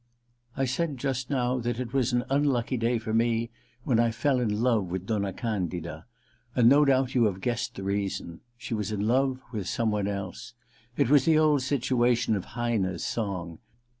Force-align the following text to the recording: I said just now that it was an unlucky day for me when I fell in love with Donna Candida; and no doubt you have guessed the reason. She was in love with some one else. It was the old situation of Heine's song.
I 0.57 0.65
said 0.65 0.97
just 0.97 1.29
now 1.29 1.59
that 1.59 1.79
it 1.79 1.93
was 1.93 2.11
an 2.11 2.23
unlucky 2.27 2.75
day 2.75 2.97
for 2.97 3.13
me 3.13 3.51
when 3.83 3.99
I 3.99 4.09
fell 4.09 4.39
in 4.39 4.63
love 4.63 4.85
with 4.87 5.05
Donna 5.05 5.31
Candida; 5.31 6.07
and 6.55 6.67
no 6.67 6.83
doubt 6.85 7.13
you 7.13 7.25
have 7.25 7.39
guessed 7.39 7.75
the 7.75 7.83
reason. 7.83 8.39
She 8.57 8.73
was 8.73 8.91
in 8.91 9.01
love 9.05 9.39
with 9.51 9.67
some 9.67 9.91
one 9.91 10.07
else. 10.07 10.55
It 10.97 11.11
was 11.11 11.25
the 11.25 11.37
old 11.37 11.61
situation 11.61 12.35
of 12.35 12.45
Heine's 12.55 13.03
song. 13.05 13.59